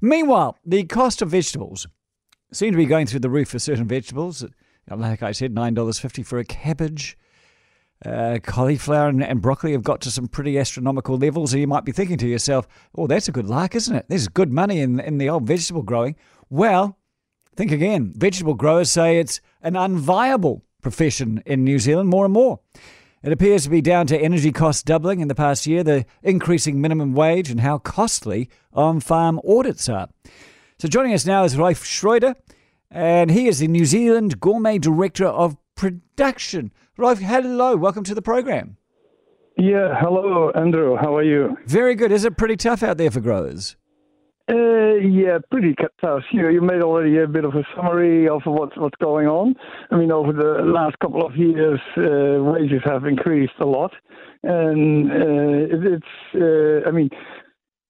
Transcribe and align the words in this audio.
Meanwhile, 0.00 0.56
the 0.64 0.84
cost 0.84 1.22
of 1.22 1.30
vegetables 1.30 1.86
seem 2.52 2.72
to 2.72 2.76
be 2.76 2.86
going 2.86 3.06
through 3.06 3.20
the 3.20 3.30
roof 3.30 3.48
for 3.48 3.58
certain 3.58 3.86
vegetables. 3.86 4.44
Like 4.90 5.22
I 5.22 5.32
said, 5.32 5.54
$9.50 5.54 6.24
for 6.24 6.38
a 6.38 6.44
cabbage. 6.44 7.18
Uh, 8.04 8.38
cauliflower 8.40 9.08
and, 9.08 9.24
and, 9.24 9.42
broccoli 9.42 9.72
have 9.72 9.82
got 9.82 10.00
to 10.00 10.10
some 10.10 10.28
pretty 10.28 10.56
astronomical 10.56 11.18
levels, 11.18 11.52
and 11.52 11.60
you 11.60 11.66
might 11.66 11.84
be 11.84 11.90
thinking 11.90 12.16
to 12.16 12.28
yourself, 12.28 12.68
oh, 12.94 13.08
that's 13.08 13.26
a 13.26 13.32
good 13.32 13.48
lark, 13.48 13.74
isn't 13.74 13.96
it? 13.96 14.06
There's 14.08 14.28
good 14.28 14.52
money 14.52 14.78
in, 14.78 15.00
in 15.00 15.18
the 15.18 15.28
old 15.28 15.48
vegetable 15.48 15.82
growing. 15.82 16.14
Well, 16.48 16.96
think 17.56 17.72
again. 17.72 18.12
Vegetable 18.16 18.54
growers 18.54 18.88
say 18.88 19.18
it's 19.18 19.40
an 19.62 19.74
unviable 19.74 20.62
profession 20.80 21.42
in 21.44 21.64
New 21.64 21.80
Zealand 21.80 22.08
more 22.08 22.24
and 22.24 22.32
more. 22.32 22.60
It 23.20 23.32
appears 23.32 23.64
to 23.64 23.70
be 23.70 23.80
down 23.80 24.06
to 24.08 24.16
energy 24.16 24.52
costs 24.52 24.84
doubling 24.84 25.18
in 25.18 25.26
the 25.26 25.34
past 25.34 25.66
year, 25.66 25.82
the 25.82 26.06
increasing 26.22 26.80
minimum 26.80 27.14
wage, 27.14 27.50
and 27.50 27.60
how 27.60 27.78
costly 27.78 28.48
on 28.72 29.00
farm 29.00 29.40
audits 29.46 29.88
are. 29.88 30.08
So, 30.78 30.86
joining 30.86 31.14
us 31.14 31.26
now 31.26 31.42
is 31.42 31.56
Roelf 31.56 31.82
Schreuder, 31.82 32.36
and 32.92 33.32
he 33.32 33.48
is 33.48 33.58
the 33.58 33.66
New 33.66 33.86
Zealand 33.86 34.38
Gourmet 34.38 34.78
Director 34.78 35.26
of 35.26 35.56
Production. 35.74 36.70
Roelf, 36.96 37.18
hello, 37.18 37.76
welcome 37.76 38.04
to 38.04 38.14
the 38.14 38.22
program. 38.22 38.76
Yeah, 39.56 39.98
hello, 39.98 40.52
Andrew. 40.52 40.96
How 40.96 41.16
are 41.16 41.24
you? 41.24 41.58
Very 41.66 41.96
good. 41.96 42.12
Is 42.12 42.24
it 42.24 42.36
pretty 42.36 42.56
tough 42.56 42.84
out 42.84 42.98
there 42.98 43.10
for 43.10 43.20
growers? 43.20 43.74
Uh, 44.50 44.94
yeah, 44.94 45.38
pretty 45.50 45.74
tough. 46.00 46.22
You, 46.32 46.48
you 46.48 46.62
made 46.62 46.80
already 46.80 47.18
a 47.18 47.26
bit 47.26 47.44
of 47.44 47.54
a 47.54 47.62
summary 47.76 48.28
of 48.28 48.40
what's 48.46 48.76
what's 48.78 48.96
going 48.96 49.26
on. 49.26 49.54
I 49.90 49.96
mean, 49.96 50.10
over 50.10 50.32
the 50.32 50.62
last 50.64 50.98
couple 51.00 51.24
of 51.26 51.36
years, 51.36 51.80
uh, 51.98 52.42
wages 52.42 52.80
have 52.84 53.04
increased 53.04 53.52
a 53.60 53.66
lot, 53.66 53.92
and 54.42 55.10
uh, 55.10 55.74
it, 55.74 56.00
it's. 56.02 56.06
Uh, 56.34 56.88
I 56.88 56.92
mean, 56.92 57.10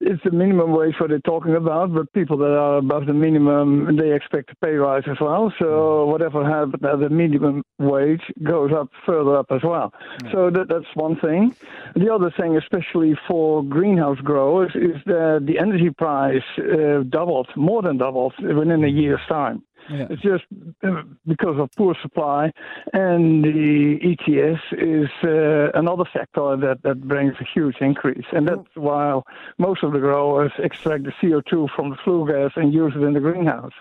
it's 0.01 0.23
the 0.23 0.31
minimum 0.31 0.73
wage 0.73 0.95
what 0.99 1.11
they're 1.11 1.19
talking 1.21 1.57
about, 1.57 1.93
but 1.93 2.13
people 2.13 2.37
that 2.39 2.57
are 2.57 2.79
above 2.79 3.07
the 3.07 3.13
minimum, 3.13 3.97
they 3.97 4.15
expect 4.15 4.51
a 4.51 4.57
pay 4.65 4.75
rise 4.75 5.03
as 5.11 5.17
well. 5.21 5.53
So 5.59 5.65
mm. 5.65 6.07
whatever 6.07 6.45
happens 6.45 6.75
at 6.85 7.01
the 7.01 7.09
minimum 7.09 7.63
wage 7.79 8.23
goes 8.45 8.71
up 8.73 8.89
further 9.05 9.37
up 9.37 9.47
as 9.51 9.63
well. 9.65 9.93
Yeah. 10.25 10.33
So 10.33 10.51
that, 10.51 10.69
that's 10.69 10.87
one 10.95 11.17
thing. 11.19 11.55
The 11.97 12.13
other 12.13 12.33
thing, 12.39 12.57
especially 12.57 13.19
for 13.27 13.65
greenhouse 13.65 14.19
growers, 14.19 14.71
is 14.75 15.03
that 15.07 15.45
the 15.47 15.59
energy 15.59 15.91
price 15.91 16.43
uh, 16.59 17.03
doubled, 17.09 17.49
more 17.57 17.83
than 17.83 17.99
doubled 17.99 18.35
within 18.41 18.85
a 18.85 18.89
year's 18.89 19.21
time. 19.29 19.63
Yeah. 19.91 20.07
It's 20.11 20.23
just 20.23 20.45
uh, 20.83 21.03
because 21.27 21.59
of 21.59 21.71
poor 21.77 21.97
supply, 22.03 22.53
and 22.93 23.45
the 23.45 23.99
ETS 24.03 24.61
is 24.73 25.09
uh, 25.25 25.71
another 25.79 26.05
factor 26.13 26.57
that, 26.57 26.83
that 26.83 27.09
brings 27.09 27.35
a 27.41 27.45
huge 27.45 27.77
increase. 27.81 28.27
And 28.33 28.47
that's 28.49 28.69
why 28.75 29.21
most 29.59 29.83
of 29.83 29.93
the 29.93 29.99
growers 29.99 30.53
extract 30.59 31.05
the 31.05 31.13
CO2 31.23 31.69
from 31.75 31.91
the 31.91 31.97
flue 32.05 32.27
gas 32.27 32.53
and 32.57 32.73
use 32.73 32.93
it 32.95 33.03
in 33.03 33.15
the 33.15 33.21
greenhouse. 33.21 33.73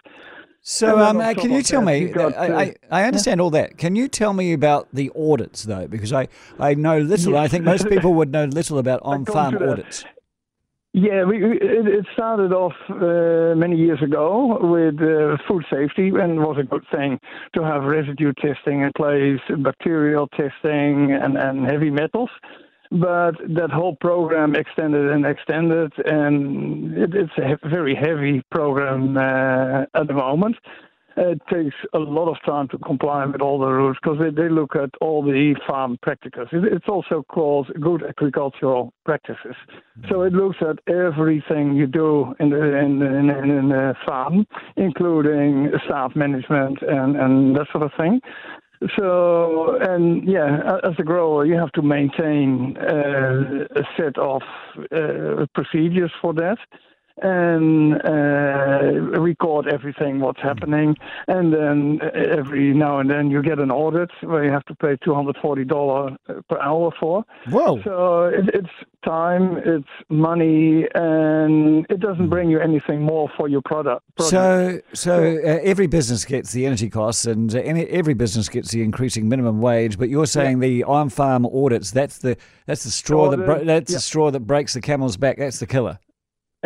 So, 0.62 1.00
um, 1.00 1.22
uh, 1.22 1.34
can 1.34 1.52
you 1.52 1.62
tell 1.64 1.82
me? 1.82 2.10
Got, 2.10 2.36
uh, 2.36 2.58
I, 2.58 2.76
I, 2.92 3.04
understand 3.06 3.40
yeah. 3.40 3.44
all 3.44 3.50
that. 3.52 3.78
Can 3.78 3.96
you 3.96 4.10
tell 4.10 4.34
me 4.34 4.52
about 4.52 4.90
the 4.92 5.10
audits, 5.16 5.64
though? 5.64 5.88
Because 5.88 6.12
I, 6.12 6.28
I 6.60 6.74
know 6.74 7.00
little. 7.00 7.34
Yes. 7.34 7.46
I 7.46 7.48
think 7.48 7.64
most 7.64 7.88
people 7.90 8.14
would 8.16 8.34
know 8.34 8.44
little 8.44 8.78
about 8.78 9.02
on 9.04 9.24
farm 9.24 9.56
audits. 9.56 10.04
Yeah, 10.94 11.26
we, 11.26 11.38
it 11.62 12.06
started 12.14 12.54
off 12.54 12.74
uh, 12.90 13.56
many 13.56 13.76
years 13.76 14.02
ago 14.02 14.58
with 14.60 14.96
uh, 15.00 15.38
food 15.48 15.64
safety, 15.70 16.08
and 16.10 16.40
was 16.40 16.58
a 16.60 16.64
good 16.64 16.86
thing 16.92 17.20
to 17.56 17.64
have 17.64 17.84
residue 17.84 18.34
testing 18.42 18.82
in 18.82 18.92
place, 18.96 19.40
bacterial 19.64 20.28
testing, 20.30 21.12
and, 21.12 21.38
and 21.38 21.66
heavy 21.66 21.92
metals. 21.92 22.30
But 22.90 23.34
that 23.56 23.70
whole 23.70 23.98
program 23.98 24.56
extended 24.56 25.12
and 25.12 25.26
extended, 25.26 25.92
and 26.06 26.98
it, 26.98 27.14
it's 27.14 27.38
a 27.38 27.68
very 27.68 27.94
heavy 27.94 28.42
program 28.50 29.18
uh, 29.18 29.84
at 29.94 30.08
the 30.08 30.14
moment 30.14 30.56
it 31.18 31.42
takes 31.52 31.76
a 31.94 32.00
lot 32.00 32.30
of 32.30 32.38
time 32.46 32.68
to 32.70 32.78
comply 32.78 33.26
with 33.26 33.42
all 33.42 33.60
the 33.60 33.68
rules 33.68 33.98
because 34.02 34.20
they, 34.20 34.30
they 34.30 34.50
look 34.50 34.76
at 34.76 34.90
all 35.02 35.24
the 35.24 35.56
farm 35.68 35.98
practices. 36.02 36.48
it's 36.52 36.88
also 36.88 37.24
called 37.28 37.72
good 37.80 38.04
agricultural 38.04 38.94
practices. 39.06 39.56
So 40.10 40.22
it 40.22 40.34
looks 40.34 40.58
at 40.62 40.78
everything 40.88 41.76
you 41.76 41.88
do 41.88 42.36
in 42.40 42.52
the, 42.52 42.78
in, 42.78 43.02
in, 43.02 43.30
in 43.30 43.70
the 43.70 43.96
farm, 44.06 44.46
including 44.76 45.72
staff 45.86 46.16
management 46.16 46.82
and, 46.82 47.16
and 47.16 47.56
that 47.56 47.68
sort 47.72 47.84
of 47.84 47.92
thing. 47.98 48.22
So, 48.96 49.80
and 49.82 50.28
yeah, 50.28 50.78
as 50.84 50.94
a 51.00 51.04
grower, 51.04 51.46
you 51.46 51.56
have 51.56 51.72
to 51.72 51.82
maintain 51.82 52.78
uh, 52.78 53.66
a 53.76 53.84
set 53.98 54.18
of 54.20 54.44
uh, 54.92 55.48
procedures 55.56 56.12
for 56.22 56.34
that 56.36 56.60
and 57.22 57.96
uh, 58.04 59.20
record 59.20 59.68
everything 59.68 60.20
what's 60.20 60.42
happening. 60.42 60.96
And 61.28 61.54
then 61.54 62.00
every 62.14 62.74
now 62.74 63.00
and 63.00 63.10
then 63.10 63.30
you 63.32 63.42
get 63.42 63.60
an 63.60 63.72
audit 63.72 64.12
where 64.22 64.44
you 64.44 64.52
have 64.52 64.66
to 64.66 64.76
pay 64.76 64.98
two 65.04 65.14
hundred 65.14 65.38
forty 65.42 65.64
dollars 65.64 66.14
per 66.50 66.60
hour 66.60 66.92
for. 67.00 67.24
Whoa! 67.50 67.82
So 67.84 68.26
it, 68.26 68.50
it's 68.54 68.70
time, 69.04 69.58
it's 69.66 69.88
money, 70.10 70.86
and 70.96 71.86
it 71.90 72.00
doesn't 72.00 72.30
bring 72.30 72.50
you 72.50 72.60
anything 72.60 73.02
more 73.02 73.30
for 73.38 73.48
your 73.48 73.62
product. 73.62 74.04
So, 74.20 74.80
so 74.94 75.14
uh, 75.24 75.60
every 75.64 75.88
business 75.88 76.26
gets 76.26 76.52
the 76.52 76.66
energy 76.66 76.90
costs, 76.90 77.26
and 77.26 77.54
uh, 77.56 77.60
every 77.60 78.14
business 78.14 78.50
gets 78.50 78.72
the 78.72 78.84
increasing 78.84 79.30
minimum 79.30 79.62
wage. 79.62 79.98
But 79.98 80.10
you're 80.10 80.26
saying 80.26 80.62
yeah. 80.62 80.68
the 80.68 80.84
on-farm 80.84 81.46
audits 81.46 81.92
that's 81.92 82.20
the 82.20 82.38
that's 82.66 82.84
the 82.84 82.92
straw 82.92 83.30
that 83.32 83.66
that's 83.66 83.92
yeah. 83.92 83.98
the 83.98 84.02
straw 84.02 84.32
that 84.32 84.42
breaks 84.42 84.74
the 84.74 84.82
camel's 84.82 85.18
back. 85.18 85.38
That's 85.38 85.60
the 85.60 85.68
killer. 85.68 86.00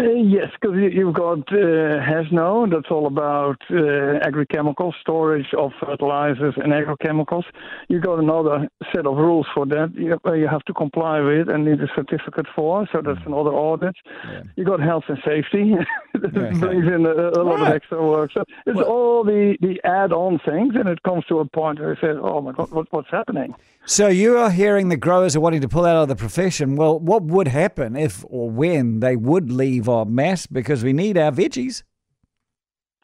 Uh, 0.01 0.13
yes, 0.13 0.49
because 0.59 0.75
you've 0.75 1.13
got 1.13 1.39
uh, 1.51 2.01
HSNO, 2.01 2.71
that's 2.71 2.89
all 2.89 3.05
about 3.05 3.61
uh, 3.69 4.17
agrochemicals, 4.27 4.93
storage 4.99 5.53
of 5.55 5.71
fertilizers 5.79 6.55
and 6.57 6.73
agrochemicals. 6.73 7.43
You've 7.87 8.01
got 8.01 8.17
another 8.17 8.67
set 8.93 9.05
of 9.05 9.15
rules 9.15 9.45
for 9.53 9.67
that 9.67 9.93
you, 9.95 10.17
you 10.33 10.47
have 10.47 10.63
to 10.63 10.73
comply 10.73 11.19
with 11.19 11.49
and 11.49 11.65
need 11.65 11.81
a 11.81 11.87
certificate 11.95 12.47
for, 12.55 12.87
so 12.91 13.01
that's 13.03 13.19
mm. 13.19 13.27
another 13.27 13.51
audit. 13.51 13.95
Yeah. 14.25 14.43
You've 14.55 14.67
got 14.67 14.79
health 14.79 15.03
and 15.07 15.19
safety, 15.23 15.75
that 16.15 16.33
yeah. 16.33 16.59
brings 16.59 16.87
in 16.87 17.05
a, 17.05 17.39
a 17.39 17.43
lot 17.43 17.59
yeah. 17.59 17.67
of 17.67 17.73
extra 17.75 18.03
work. 18.03 18.31
So 18.33 18.43
it's 18.65 18.77
well, 18.77 18.85
all 18.85 19.23
the, 19.23 19.55
the 19.61 19.79
add 19.83 20.11
on 20.11 20.39
things, 20.39 20.73
and 20.75 20.89
it 20.89 21.03
comes 21.03 21.25
to 21.25 21.39
a 21.39 21.45
point 21.45 21.79
where 21.79 21.91
you 21.91 21.97
say, 22.01 22.07
oh 22.07 22.41
my 22.41 22.53
God, 22.53 22.71
what, 22.71 22.91
what's 22.91 23.11
happening? 23.11 23.53
So 23.85 24.07
you 24.07 24.37
are 24.37 24.51
hearing 24.51 24.89
the 24.89 24.97
growers 24.97 25.35
are 25.35 25.39
wanting 25.39 25.61
to 25.61 25.67
pull 25.67 25.85
out 25.85 25.97
of 25.97 26.07
the 26.07 26.15
profession. 26.15 26.75
Well, 26.75 26.99
what 26.99 27.23
would 27.23 27.47
happen 27.47 27.95
if 27.95 28.23
or 28.29 28.49
when 28.49 28.99
they 28.99 29.15
would 29.15 29.51
leave 29.51 29.89
our 29.91 30.05
mess 30.05 30.47
because 30.47 30.83
we 30.83 30.93
need 30.93 31.17
our 31.17 31.31
veggies? 31.31 31.83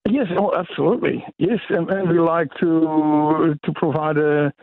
Yes, 0.10 0.28
oh, 0.38 0.54
absolutely. 0.56 1.26
Yes, 1.38 1.60
and, 1.70 1.90
and 1.90 2.10
we 2.10 2.20
like 2.20 2.48
to 2.62 3.56
to 3.62 3.72
provide 3.76 4.18
a, 4.18 4.54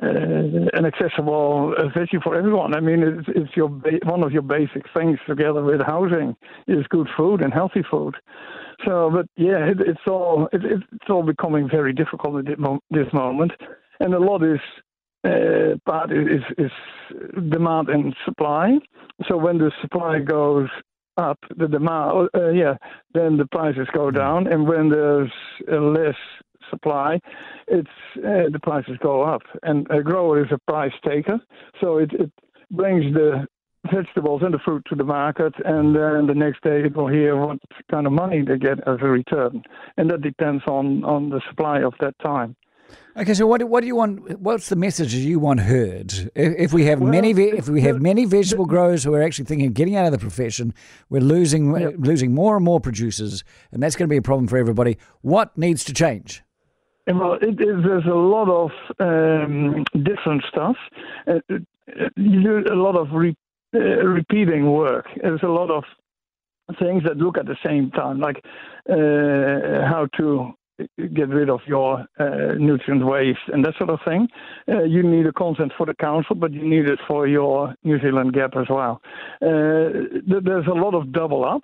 an 0.00 0.86
accessible 0.86 1.74
veggie 1.94 2.22
for 2.22 2.34
everyone. 2.34 2.74
I 2.74 2.80
mean, 2.80 3.02
it's, 3.02 3.28
it's 3.28 3.56
your 3.56 3.68
one 3.68 4.22
of 4.22 4.32
your 4.32 4.42
basic 4.42 4.84
things 4.96 5.18
together 5.28 5.62
with 5.62 5.80
housing 5.82 6.34
is 6.66 6.86
good 6.88 7.08
food 7.16 7.42
and 7.42 7.52
healthy 7.52 7.82
food. 7.90 8.16
So, 8.84 9.10
but 9.12 9.26
yeah, 9.36 9.66
it, 9.66 9.80
it's 9.80 10.06
all 10.06 10.48
it, 10.52 10.62
it's 10.64 11.10
all 11.10 11.22
becoming 11.22 11.68
very 11.68 11.92
difficult 11.92 12.48
at 12.48 12.58
this 12.90 13.12
moment, 13.12 13.52
and 14.00 14.14
a 14.14 14.18
lot 14.18 14.42
is 14.42 14.60
uh, 15.24 15.76
part 15.84 16.12
is, 16.12 16.42
is 16.58 16.70
demand 17.50 17.88
and 17.88 18.14
supply. 18.24 18.78
So 19.28 19.36
when 19.36 19.58
the 19.58 19.72
supply 19.82 20.20
goes 20.20 20.68
up, 21.16 21.38
the 21.56 21.68
demand, 21.68 22.28
uh, 22.34 22.50
yeah, 22.50 22.74
then 23.14 23.36
the 23.36 23.46
prices 23.46 23.88
go 23.92 24.10
hmm. 24.10 24.16
down, 24.16 24.46
and 24.46 24.66
when 24.68 24.88
there's 24.88 25.32
uh, 25.70 25.80
less 25.80 26.16
supply, 26.70 27.20
it's 27.68 27.88
uh, 28.18 28.50
the 28.50 28.60
prices 28.62 28.96
go 29.00 29.22
up. 29.22 29.42
And 29.62 29.86
a 29.90 30.02
grower 30.02 30.44
is 30.44 30.50
a 30.50 30.58
price 30.70 30.92
taker, 31.04 31.38
so 31.80 31.98
it, 31.98 32.12
it 32.12 32.32
brings 32.70 33.14
the 33.14 33.46
vegetables 33.92 34.42
and 34.44 34.52
the 34.52 34.58
fruit 34.58 34.84
to 34.88 34.94
the 34.94 35.04
market, 35.04 35.54
and 35.64 35.94
then 35.94 36.26
the 36.26 36.34
next 36.34 36.62
day 36.62 36.82
it 36.82 36.96
will 36.96 37.08
hear 37.08 37.36
what 37.36 37.58
kind 37.90 38.06
of 38.06 38.12
money 38.12 38.42
they 38.42 38.58
get 38.58 38.78
as 38.86 38.98
a 39.00 39.06
return, 39.06 39.62
and 39.96 40.10
that 40.10 40.22
depends 40.22 40.64
on 40.66 41.04
on 41.04 41.30
the 41.30 41.40
supply 41.48 41.80
of 41.82 41.94
that 42.00 42.18
time. 42.18 42.56
Okay, 43.16 43.32
so 43.32 43.46
what, 43.46 43.62
what 43.64 43.80
do 43.80 43.86
you 43.86 43.96
want? 43.96 44.40
What's 44.40 44.68
the 44.68 44.76
message 44.76 45.14
you 45.14 45.38
want 45.38 45.60
heard? 45.60 46.12
If, 46.34 46.54
if 46.58 46.72
we 46.74 46.84
have 46.84 47.00
well, 47.00 47.10
many 47.10 47.30
if 47.30 47.66
we 47.66 47.80
have 47.80 48.02
many 48.02 48.26
vegetable 48.26 48.66
growers 48.66 49.04
who 49.04 49.14
are 49.14 49.22
actually 49.22 49.46
thinking 49.46 49.68
of 49.68 49.74
getting 49.74 49.96
out 49.96 50.04
of 50.04 50.12
the 50.12 50.18
profession, 50.18 50.74
we're 51.08 51.22
losing 51.22 51.74
yeah. 51.74 51.90
losing 51.96 52.34
more 52.34 52.56
and 52.56 52.64
more 52.64 52.78
producers, 52.78 53.42
and 53.72 53.82
that's 53.82 53.96
going 53.96 54.06
to 54.06 54.12
be 54.12 54.18
a 54.18 54.22
problem 54.22 54.48
for 54.48 54.58
everybody. 54.58 54.98
What 55.22 55.56
needs 55.56 55.82
to 55.84 55.94
change? 55.94 56.42
Well, 57.06 57.38
it 57.40 57.60
is, 57.60 57.84
there's 57.84 58.04
a 58.04 58.14
lot 58.14 58.50
of 58.50 58.70
um, 58.98 59.84
different 60.02 60.42
stuff. 60.50 60.76
Uh, 61.26 61.38
you 62.16 62.42
do 62.42 62.64
a 62.70 62.74
lot 62.74 62.96
of 62.96 63.12
re, 63.12 63.34
uh, 63.74 63.78
repeating 63.78 64.72
work. 64.72 65.06
There's 65.22 65.42
a 65.44 65.48
lot 65.48 65.70
of 65.70 65.84
things 66.80 67.04
that 67.04 67.16
look 67.16 67.38
at 67.38 67.46
the 67.46 67.56
same 67.64 67.92
time, 67.92 68.20
like 68.20 68.44
uh, 68.90 69.86
how 69.88 70.08
to 70.18 70.52
get 71.14 71.28
rid 71.28 71.48
of 71.48 71.60
your 71.66 72.06
uh, 72.18 72.54
nutrient 72.58 73.06
waste 73.06 73.40
and 73.52 73.64
that 73.64 73.74
sort 73.78 73.90
of 73.90 73.98
thing. 74.04 74.28
Uh, 74.68 74.82
you 74.82 75.02
need 75.02 75.26
a 75.26 75.32
consent 75.32 75.72
for 75.76 75.86
the 75.86 75.94
council, 75.94 76.34
but 76.34 76.52
you 76.52 76.68
need 76.68 76.88
it 76.88 76.98
for 77.06 77.26
your 77.26 77.74
New 77.84 78.00
Zealand 78.00 78.32
GAP 78.32 78.56
as 78.56 78.66
well. 78.68 79.00
Uh, 79.42 79.88
there's 80.26 80.66
a 80.66 80.74
lot 80.74 80.94
of 80.94 81.12
double 81.12 81.44
up, 81.44 81.62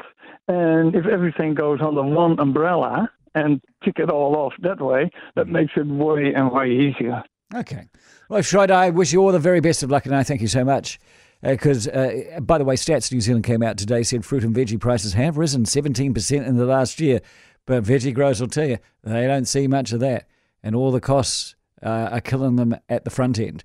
and 0.48 0.94
if 0.94 1.06
everything 1.06 1.54
goes 1.54 1.80
under 1.80 2.02
one 2.02 2.38
umbrella 2.40 3.10
and 3.34 3.60
tick 3.84 3.94
it 3.98 4.10
all 4.10 4.36
off 4.36 4.52
that 4.60 4.80
way, 4.80 5.10
that 5.34 5.44
mm-hmm. 5.44 5.52
makes 5.52 5.72
it 5.76 5.86
way 5.86 6.32
and 6.34 6.52
way 6.52 6.70
easier. 6.70 7.22
Okay. 7.54 7.88
Well, 8.28 8.40
Schreuder, 8.40 8.72
I 8.72 8.90
wish 8.90 9.12
you 9.12 9.20
all 9.20 9.32
the 9.32 9.38
very 9.38 9.60
best 9.60 9.82
of 9.82 9.90
luck, 9.90 10.06
and 10.06 10.14
I 10.14 10.22
thank 10.22 10.40
you 10.40 10.48
so 10.48 10.64
much. 10.64 10.98
Because, 11.42 11.88
uh, 11.88 12.36
uh, 12.36 12.40
by 12.40 12.58
the 12.58 12.64
way, 12.64 12.76
Stats 12.76 13.12
New 13.12 13.20
Zealand 13.20 13.44
came 13.44 13.64
out 13.64 13.76
today, 13.76 14.04
said 14.04 14.24
fruit 14.24 14.44
and 14.44 14.54
veggie 14.54 14.78
prices 14.78 15.12
have 15.14 15.36
risen 15.36 15.64
17% 15.64 16.46
in 16.46 16.56
the 16.56 16.64
last 16.64 17.00
year. 17.00 17.20
But 17.66 17.84
veggie 17.84 18.14
growers 18.14 18.40
will 18.40 18.48
tell 18.48 18.68
you 18.68 18.78
they 19.02 19.26
don't 19.26 19.46
see 19.46 19.66
much 19.66 19.92
of 19.92 20.00
that, 20.00 20.26
and 20.62 20.74
all 20.74 20.90
the 20.90 21.00
costs 21.00 21.54
uh, 21.82 22.08
are 22.12 22.20
killing 22.20 22.56
them 22.56 22.76
at 22.88 23.04
the 23.04 23.10
front 23.10 23.38
end. 23.38 23.64